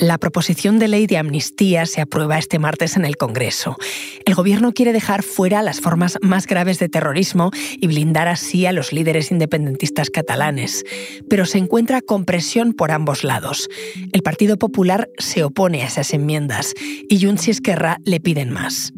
[0.00, 3.76] La proposición de ley de amnistía se aprueba este martes en el Congreso.
[4.24, 8.72] El Gobierno quiere dejar fuera las formas más graves de terrorismo y blindar así a
[8.72, 10.84] los líderes independentistas catalanes.
[11.28, 13.68] Pero se encuentra con presión por ambos lados.
[14.12, 16.74] El Partido Popular se opone a esas enmiendas
[17.08, 18.92] y Junts y Esquerra le piden más.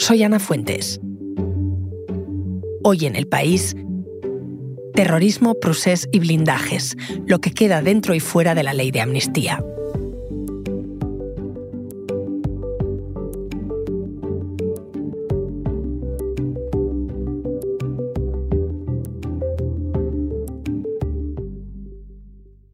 [0.00, 1.00] Soy Ana Fuentes.
[2.82, 3.76] Hoy en el país,
[4.96, 6.96] terrorismo, procés y blindajes,
[7.26, 9.62] lo que queda dentro y fuera de la ley de amnistía.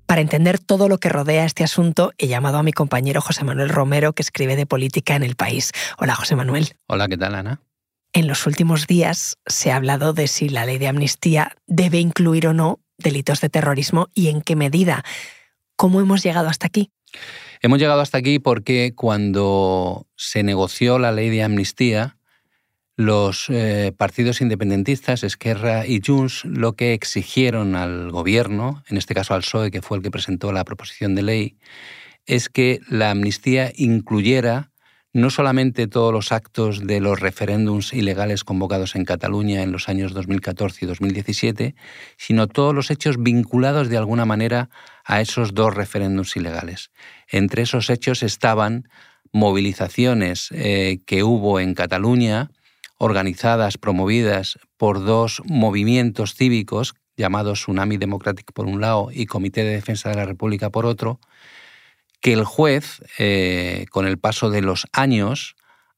[0.06, 3.70] Para entender todo lo que rodea este asunto, he llamado a mi compañero José Manuel
[3.70, 5.72] Romero, que escribe de política en el país.
[5.98, 6.77] Hola, José Manuel.
[6.86, 7.60] Hola, ¿qué tal, Ana?
[8.14, 12.46] En los últimos días se ha hablado de si la ley de amnistía debe incluir
[12.46, 15.02] o no delitos de terrorismo y en qué medida.
[15.76, 16.90] ¿Cómo hemos llegado hasta aquí?
[17.62, 22.19] Hemos llegado hasta aquí porque cuando se negoció la ley de amnistía,
[22.96, 29.32] los eh, partidos independentistas, Esquerra y Junts, lo que exigieron al gobierno, en este caso
[29.32, 31.56] al PSOE, que fue el que presentó la proposición de ley,
[32.26, 34.72] es que la amnistía incluyera
[35.12, 40.14] no solamente todos los actos de los referéndums ilegales convocados en Cataluña en los años
[40.14, 41.74] 2014 y 2017,
[42.16, 44.70] sino todos los hechos vinculados de alguna manera
[45.04, 46.91] a esos dos referéndums ilegales.
[47.28, 48.88] Entre esos hechos estaban
[49.32, 52.50] movilizaciones eh, que hubo en Cataluña,
[52.97, 59.72] organizadas, promovidas por dos movimientos cívicos llamados Tsunami Democratic por un lado y Comité de
[59.72, 61.20] Defensa de la República por otro,
[62.23, 65.56] que el juez, eh, con el paso de los años,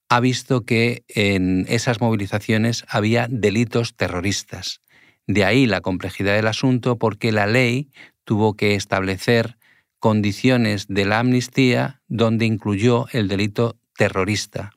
[0.08, 4.80] ha visto que en esas movilizaciones había delitos terroristas.
[5.26, 7.90] De ahí la complejidad del asunto porque la ley
[8.24, 9.58] tuvo que establecer
[9.98, 14.72] condiciones de la amnistía donde incluyó el delito terrorista.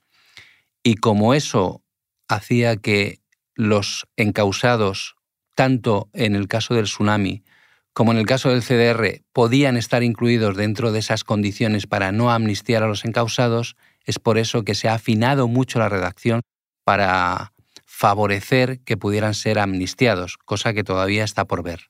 [0.83, 1.81] Y como eso
[2.27, 3.19] hacía que
[3.55, 5.15] los encausados,
[5.55, 7.43] tanto en el caso del tsunami
[7.97, 12.29] como en el caso del CDR, podían estar incluidos dentro de esas condiciones para no
[12.29, 13.75] amnistiar a los encausados,
[14.05, 16.41] es por eso que se ha afinado mucho la redacción
[16.83, 17.53] para
[17.87, 21.89] favorecer que pudieran ser amnistiados, cosa que todavía está por ver.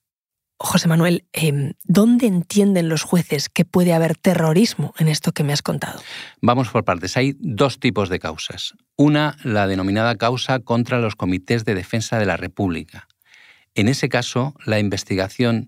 [0.58, 5.52] José Manuel, em, ¿dónde entienden los jueces que puede haber terrorismo en esto que me
[5.52, 6.00] has contado?
[6.42, 7.18] Vamos por partes.
[7.18, 8.76] Hay dos tipos de causas.
[8.96, 13.10] Una, la denominada causa contra los comités de defensa de la República.
[13.76, 15.68] En ese caso, la investigación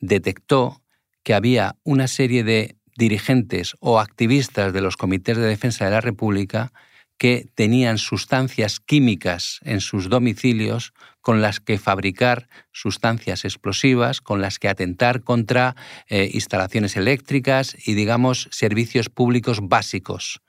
[0.00, 0.82] detectó
[1.22, 6.00] que había una serie de dirigentes o activistas de los comités de defensa de la
[6.00, 6.72] República
[7.18, 14.58] que tenían sustancias químicas en sus domicilios con las que fabricar sustancias explosivas, con las
[14.58, 15.74] que atentar contra
[16.08, 20.40] eh, instalaciones eléctricas y, digamos, servicios públicos básicos.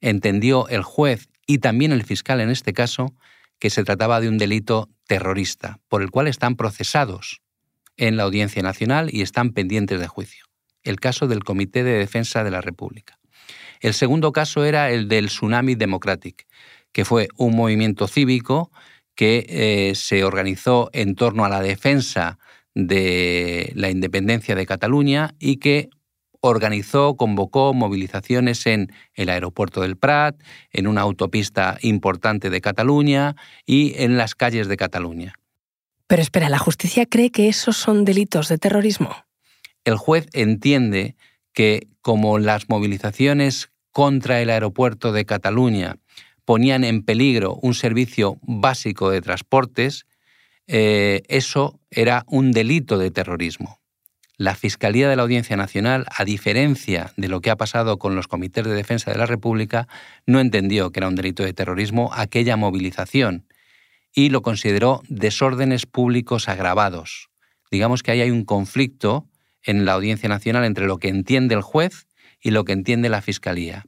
[0.00, 3.14] Entendió el juez y también el fiscal en este caso
[3.60, 7.40] que se trataba de un delito terrorista, por el cual están procesados
[7.96, 10.44] en la Audiencia Nacional y están pendientes de juicio.
[10.82, 13.18] El caso del Comité de Defensa de la República.
[13.80, 16.46] El segundo caso era el del Tsunami Democratic,
[16.92, 18.70] que fue un movimiento cívico
[19.14, 22.38] que eh, se organizó en torno a la defensa
[22.74, 25.88] de la independencia de Cataluña y que
[26.40, 30.40] organizó, convocó movilizaciones en el aeropuerto del Prat,
[30.70, 35.34] en una autopista importante de Cataluña y en las calles de Cataluña.
[36.06, 39.14] Pero espera, ¿la justicia cree que esos son delitos de terrorismo?
[39.84, 41.16] El juez entiende
[41.52, 45.96] que como las movilizaciones contra el aeropuerto de Cataluña
[46.44, 50.06] ponían en peligro un servicio básico de transportes,
[50.68, 53.80] eh, eso era un delito de terrorismo.
[54.36, 58.28] La Fiscalía de la Audiencia Nacional, a diferencia de lo que ha pasado con los
[58.28, 59.88] comités de defensa de la República,
[60.26, 63.46] no entendió que era un delito de terrorismo aquella movilización
[64.16, 67.28] y lo consideró desórdenes públicos agravados.
[67.70, 69.28] Digamos que ahí hay un conflicto
[69.62, 72.06] en la Audiencia Nacional entre lo que entiende el juez
[72.40, 73.84] y lo que entiende la Fiscalía.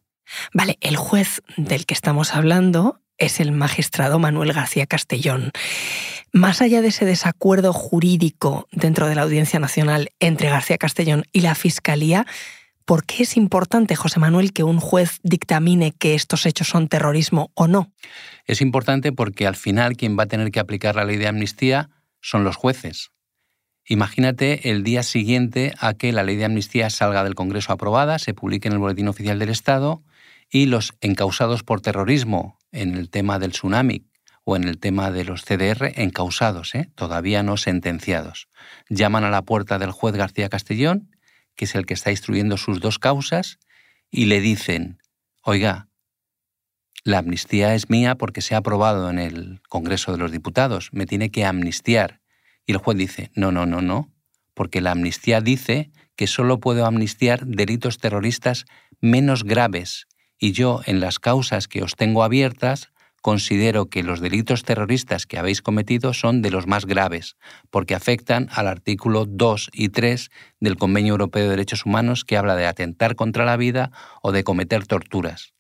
[0.53, 5.51] Vale, el juez del que estamos hablando es el magistrado Manuel García Castellón.
[6.33, 11.41] Más allá de ese desacuerdo jurídico dentro de la Audiencia Nacional entre García Castellón y
[11.41, 12.27] la Fiscalía,
[12.89, 17.51] ¿Por qué es importante, José Manuel, que un juez dictamine que estos hechos son terrorismo
[17.53, 17.93] o no?
[18.47, 21.91] Es importante porque al final quien va a tener que aplicar la ley de amnistía
[22.23, 23.11] son los jueces.
[23.85, 28.33] Imagínate el día siguiente a que la ley de amnistía salga del Congreso aprobada, se
[28.33, 30.03] publique en el Boletín Oficial del Estado
[30.49, 34.07] y los encausados por terrorismo en el tema del tsunami
[34.45, 36.91] o en el tema de los CDR, encausados, ¿eh?
[36.95, 38.49] todavía no sentenciados.
[38.89, 41.11] Llaman a la puerta del juez García Castellón
[41.59, 43.59] que es el que está instruyendo sus dos causas,
[44.13, 45.03] y le dicen,
[45.43, 45.89] oiga,
[47.03, 51.05] la amnistía es mía porque se ha aprobado en el Congreso de los Diputados, me
[51.05, 52.21] tiene que amnistiar.
[52.65, 54.09] Y el juez dice, no, no, no, no,
[54.55, 58.65] porque la amnistía dice que solo puedo amnistiar delitos terroristas
[59.01, 60.07] menos graves,
[60.39, 65.39] y yo en las causas que os tengo abiertas considero que los delitos terroristas que
[65.39, 67.37] habéis cometido son de los más graves,
[67.71, 70.31] porque afectan al artículo 2 y 3
[70.61, 73.91] del Convenio Europeo de Derechos Humanos que habla de atentar contra la vida
[74.23, 75.53] o de cometer torturas.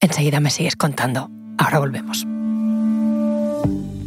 [0.00, 1.30] Enseguida me sigues contando.
[1.58, 2.26] Ahora volvemos.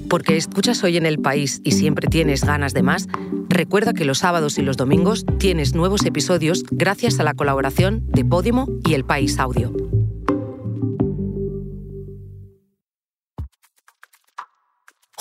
[0.10, 3.08] Porque escuchas hoy en el país y siempre tienes ganas de más,
[3.48, 8.26] recuerda que los sábados y los domingos tienes nuevos episodios gracias a la colaboración de
[8.26, 9.72] Podimo y El País Audio.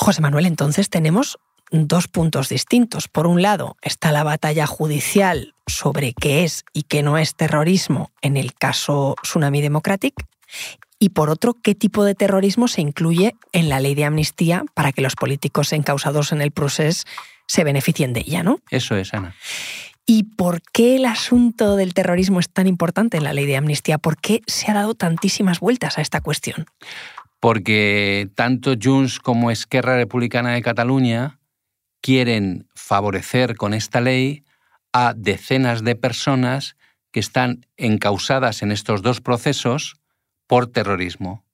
[0.08, 1.38] José Manuel, entonces tenemos
[1.70, 3.08] dos puntos distintos.
[3.08, 8.10] Por un lado está la batalla judicial sobre qué es y qué no es terrorismo
[8.22, 10.14] en el caso Tsunami Democratic
[10.98, 14.92] y por otro, qué tipo de terrorismo se incluye en la ley de amnistía para
[14.92, 17.04] que los políticos encausados en el proceso
[17.46, 18.60] se beneficien de ella, ¿no?
[18.70, 19.34] Eso es, Ana.
[20.06, 23.98] ¿Y por qué el asunto del terrorismo es tan importante en la ley de amnistía?
[23.98, 26.64] ¿Por qué se ha dado tantísimas vueltas a esta cuestión?
[27.40, 31.38] Porque tanto Junts como Esquerra Republicana de Cataluña
[32.00, 34.44] quieren favorecer con esta ley
[34.92, 36.76] a decenas de personas
[37.12, 39.96] que están encausadas en estos dos procesos
[40.46, 41.44] por terrorismo.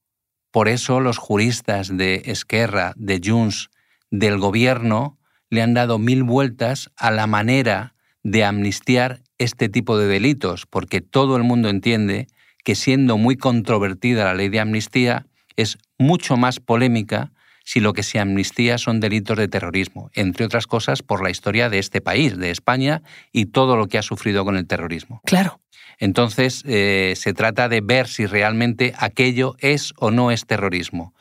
[0.50, 3.70] Por eso los juristas de Esquerra, de Junts,
[4.10, 5.18] del gobierno,
[5.50, 11.00] le han dado mil vueltas a la manera de amnistiar este tipo de delitos, porque
[11.00, 12.28] todo el mundo entiende
[12.64, 17.32] que siendo muy controvertida la ley de amnistía, es mucho más polémica
[17.64, 21.70] si lo que se amnistía son delitos de terrorismo, entre otras cosas por la historia
[21.70, 23.02] de este país, de España,
[23.32, 25.22] y todo lo que ha sufrido con el terrorismo.
[25.24, 25.60] Claro.
[25.98, 31.14] Entonces, eh, se trata de ver si realmente aquello es o no es terrorismo.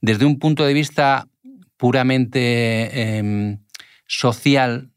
[0.00, 1.28] Desde un punto de vista
[1.76, 3.58] puramente em,
[4.06, 4.90] social,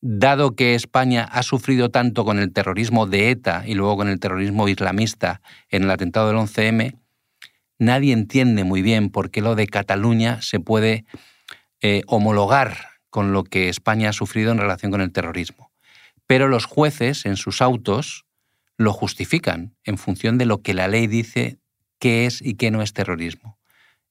[0.00, 4.20] dado que España ha sufrido tanto con el terrorismo de ETA y luego con el
[4.20, 5.40] terrorismo islamista
[5.70, 6.94] en el atentado del 11M,
[7.84, 11.04] nadie entiende muy bien por qué lo de Cataluña se puede
[11.80, 12.76] eh, homologar
[13.10, 15.70] con lo que España ha sufrido en relación con el terrorismo.
[16.26, 18.24] Pero los jueces en sus autos
[18.76, 21.58] lo justifican en función de lo que la ley dice
[21.98, 23.58] qué es y qué no es terrorismo.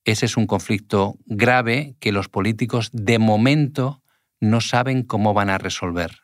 [0.05, 4.01] Ese es un conflicto grave que los políticos de momento
[4.39, 6.19] no saben cómo van a resolver.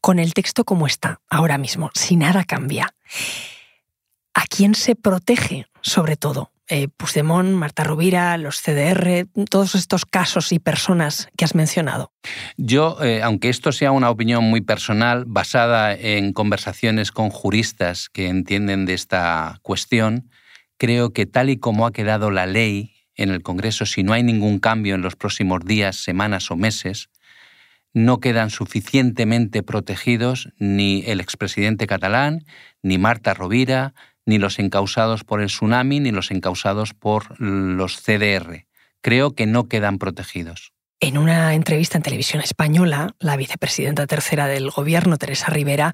[0.00, 2.94] Con el texto como está, ahora mismo, si nada cambia,
[4.34, 6.53] ¿a quién se protege sobre todo?
[6.68, 6.88] Eh,
[7.22, 12.12] Marta Rovira, los CDR, todos estos casos y personas que has mencionado?
[12.56, 18.28] Yo, eh, aunque esto sea una opinión muy personal, basada en conversaciones con juristas que
[18.28, 20.30] entienden de esta cuestión,
[20.78, 24.22] creo que tal y como ha quedado la ley en el Congreso, si no hay
[24.22, 27.10] ningún cambio en los próximos días, semanas o meses,
[27.92, 32.44] no quedan suficientemente protegidos ni el expresidente catalán,
[32.82, 33.94] ni Marta Rovira,
[34.26, 38.66] ni los encausados por el tsunami, ni los encausados por los CDR.
[39.00, 40.72] Creo que no quedan protegidos.
[41.00, 45.92] En una entrevista en televisión española, la vicepresidenta tercera del gobierno, Teresa Rivera,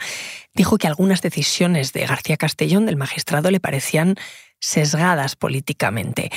[0.55, 4.14] dijo que algunas decisiones de García Castellón, del magistrado, le parecían
[4.61, 6.31] sesgadas políticamente.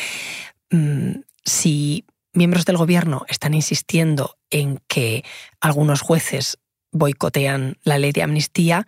[0.71, 5.23] Mm, si miembros del gobierno están insistiendo en que
[5.61, 6.57] algunos jueces
[6.91, 8.87] boicotean la ley de amnistía,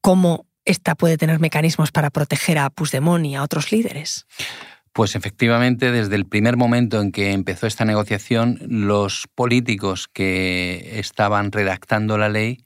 [0.00, 4.26] ¿cómo esta puede tener mecanismos para proteger a Puigdemont y a otros líderes?
[4.92, 11.50] Pues efectivamente, desde el primer momento en que empezó esta negociación, los políticos que estaban
[11.50, 12.64] redactando la ley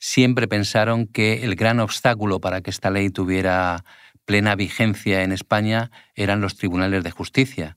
[0.00, 3.84] siempre pensaron que el gran obstáculo para que esta ley tuviera
[4.24, 7.76] plena vigencia en España eran los tribunales de justicia,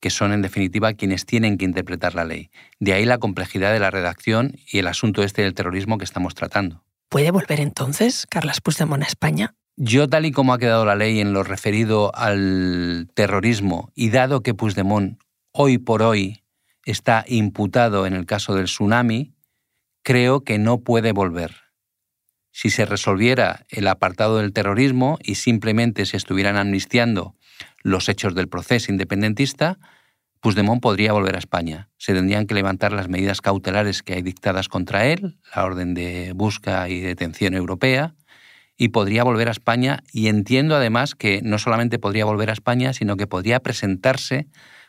[0.00, 2.50] que son en definitiva quienes tienen que interpretar la ley.
[2.80, 6.34] De ahí la complejidad de la redacción y el asunto este del terrorismo que estamos
[6.34, 6.84] tratando.
[7.08, 9.54] ¿Puede volver entonces Carlas Puigdemont a España?
[9.76, 14.42] Yo, tal y como ha quedado la ley en lo referido al terrorismo, y dado
[14.42, 15.18] que Puigdemont
[15.52, 16.42] hoy por hoy
[16.84, 19.34] está imputado en el caso del tsunami,
[20.02, 21.54] creo que no puede volver.
[22.50, 27.36] Si se resolviera el apartado del terrorismo y simplemente se estuvieran amnistiando
[27.82, 29.78] los hechos del proceso independentista,
[30.40, 31.88] Puigdemont podría volver a España.
[31.98, 36.32] Se tendrían que levantar las medidas cautelares que hay dictadas contra él, la orden de
[36.34, 38.14] busca y detención europea,
[38.76, 40.02] y podría volver a España.
[40.12, 44.46] Y entiendo además que no solamente podría volver a España, sino que podría presentarse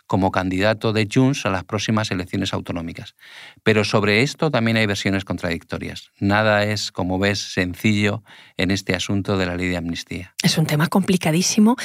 [0.09, 3.15] como candidato de Junts a las próximas elecciones autonómicas.
[3.61, 6.09] Pero sobre esto también hay versiones contradictorias.
[6.19, 8.23] Nada es, como ves, sencillo
[8.57, 10.33] en este asunto de la ley de amnistía.
[10.41, 11.75] Es un tema complicadísimo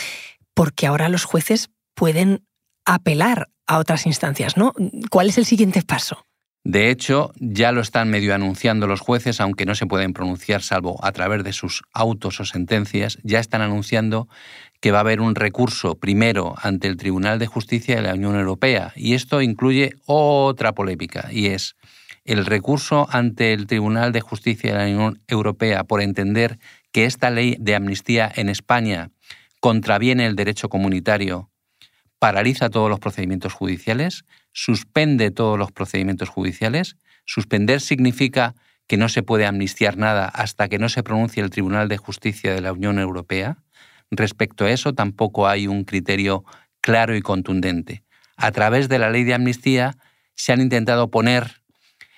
[0.54, 2.46] porque ahora los jueces pueden
[2.84, 4.72] apelar a otras instancias, ¿no?
[5.10, 6.26] ¿Cuál es el siguiente paso?
[6.66, 10.98] De hecho, ya lo están medio anunciando los jueces, aunque no se pueden pronunciar salvo
[11.04, 14.28] a través de sus autos o sentencias, ya están anunciando
[14.80, 18.36] que va a haber un recurso primero ante el Tribunal de Justicia de la Unión
[18.36, 18.92] Europea.
[18.96, 21.76] Y esto incluye otra polémica, y es
[22.24, 26.58] el recurso ante el Tribunal de Justicia de la Unión Europea por entender
[26.92, 29.10] que esta ley de amnistía en España
[29.60, 31.50] contraviene el derecho comunitario,
[32.24, 36.96] paraliza todos los procedimientos judiciales, suspende todos los procedimientos judiciales.
[37.26, 38.54] Suspender significa
[38.86, 42.54] que no se puede amnistiar nada hasta que no se pronuncie el Tribunal de Justicia
[42.54, 43.58] de la Unión Europea.
[44.10, 46.46] Respecto a eso, tampoco hay un criterio
[46.80, 48.04] claro y contundente.
[48.38, 49.94] A través de la ley de amnistía
[50.34, 51.60] se han intentado poner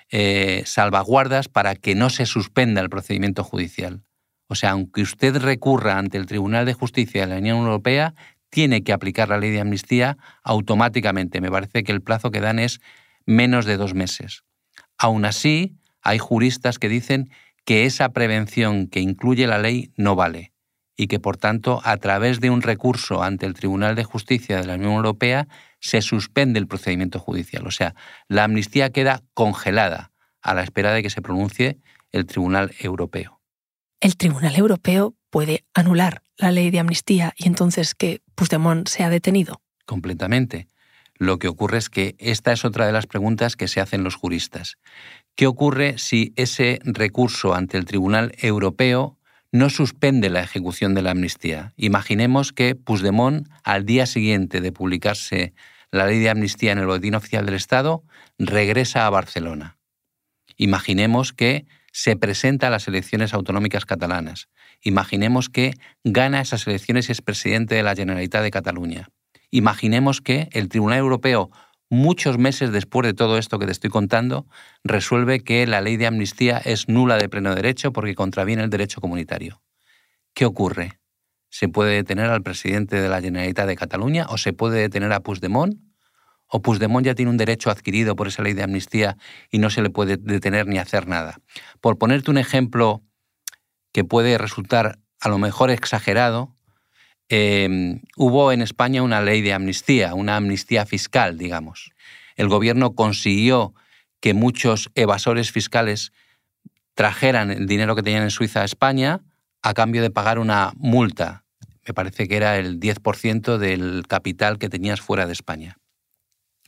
[0.09, 4.03] eh, salvaguardas para que no se suspenda el procedimiento judicial.
[4.47, 8.13] O sea, aunque usted recurra ante el Tribunal de Justicia de la Unión Europea,
[8.49, 11.41] tiene que aplicar la ley de amnistía automáticamente.
[11.41, 12.79] Me parece que el plazo que dan es
[13.25, 14.43] menos de dos meses.
[14.97, 17.29] Aún así, hay juristas que dicen
[17.65, 20.53] que esa prevención que incluye la ley no vale
[20.95, 24.65] y que, por tanto, a través de un recurso ante el Tribunal de Justicia de
[24.65, 25.47] la Unión Europea
[25.79, 27.67] se suspende el procedimiento judicial.
[27.67, 27.93] O sea,
[28.27, 30.11] la amnistía queda congelada
[30.41, 31.77] a la espera de que se pronuncie
[32.11, 33.41] el Tribunal Europeo.
[33.99, 39.61] El Tribunal Europeo puede anular la ley de amnistía y entonces que Puigdemont sea detenido?
[39.85, 40.67] Completamente.
[41.13, 44.15] Lo que ocurre es que esta es otra de las preguntas que se hacen los
[44.15, 44.79] juristas.
[45.35, 49.19] ¿Qué ocurre si ese recurso ante el Tribunal Europeo
[49.51, 51.71] no suspende la ejecución de la amnistía?
[51.77, 55.53] Imaginemos que Puigdemont, al día siguiente de publicarse
[55.91, 58.03] la ley de amnistía en el Boletín Oficial del Estado,
[58.39, 59.77] regresa a Barcelona.
[60.55, 64.49] Imaginemos que se presenta a las elecciones autonómicas catalanas.
[64.87, 65.73] Imaginemos que
[66.05, 69.09] gana esas elecciones y es presidente de la Generalitat de Cataluña.
[69.51, 71.49] Imaginemos que el Tribunal Europeo,
[71.89, 74.47] muchos meses después de todo esto que te estoy contando,
[74.85, 79.01] resuelve que la ley de amnistía es nula de pleno derecho porque contraviene el derecho
[79.01, 79.61] comunitario.
[80.33, 81.01] ¿Qué ocurre?
[81.49, 85.19] ¿Se puede detener al presidente de la Generalitat de Cataluña o se puede detener a
[85.19, 85.75] Puigdemont?
[86.49, 89.17] o Puigdemont ya tiene un derecho adquirido por esa ley de amnistía
[89.51, 91.41] y no se le puede detener ni hacer nada.
[91.81, 93.03] Por ponerte un ejemplo
[93.91, 96.55] que puede resultar a lo mejor exagerado,
[97.29, 101.91] em, hubo en España una ley de amnistía, una amnistía fiscal, digamos.
[102.35, 103.73] El gobierno consiguió
[104.19, 106.11] que muchos evasores fiscales
[106.93, 109.21] trajeran el dinero que tenían en Suiza a España
[109.61, 111.43] a cambio de pagar una multa.
[111.85, 115.77] Me parece que era el 10% del capital que tenías fuera de España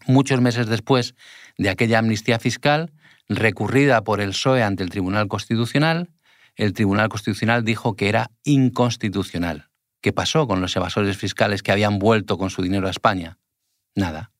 [0.10, 1.16] muchos meses después
[1.58, 2.92] de aquella amnistía fiscal,
[3.28, 6.10] recurrida por el PSOE ante el Tribunal Constitucional,
[6.60, 9.70] el Tribunal Constitucional dijo que era inconstitucional.
[10.02, 13.38] ¿Qué pasó con los evasores fiscales que habían vuelto con su dinero a España?
[13.96, 14.34] Nada.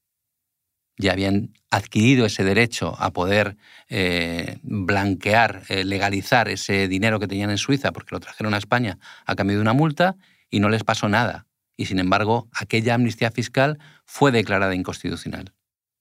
[0.98, 3.56] Ya habían adquirido ese derecho a poder
[3.88, 9.00] eh, blanquear, eh, legalizar ese dinero que tenían en Suiza porque lo trajeron a España
[9.26, 10.18] a cambio de una multa
[10.50, 11.48] y no les pasó nada.
[11.78, 15.54] Y sin embargo, aquella amnistía fiscal fue declarada inconstitucional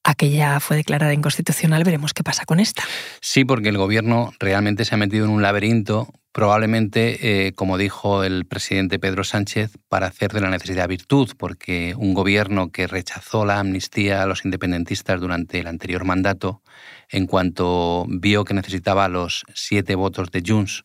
[0.08, 2.82] aquella fue declarada inconstitucional, veremos qué pasa con esta.
[3.20, 8.24] Sí, porque el gobierno realmente se ha metido en un laberinto, probablemente, eh, como dijo
[8.24, 13.44] el presidente Pedro Sánchez, para hacer de la necesidad virtud, porque un gobierno que rechazó
[13.44, 16.62] la amnistía a los independentistas durante el anterior mandato,
[17.10, 20.84] en cuanto vio que necesitaba los siete votos de Junts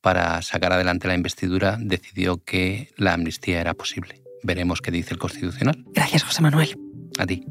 [0.00, 4.22] para sacar adelante la investidura, decidió que la amnistía era posible.
[4.42, 5.84] Veremos qué dice el Constitucional.
[5.92, 6.78] Gracias, José Manuel.
[7.18, 7.44] A ti.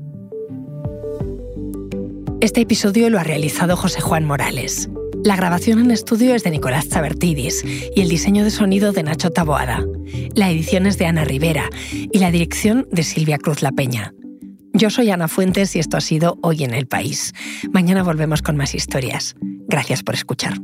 [2.41, 4.89] Este episodio lo ha realizado José Juan Morales.
[5.25, 9.29] La grabación en estudio es de Nicolás Zabertidis y el diseño de sonido de Nacho
[9.29, 9.85] Taboada.
[10.35, 14.13] La edición es de Ana Rivera y la dirección de Silvia Cruz La Peña.
[14.71, 17.33] Yo soy Ana Fuentes y esto ha sido Hoy en el País.
[17.73, 19.35] Mañana volvemos con más historias.
[19.67, 20.59] Gracias por escuchar.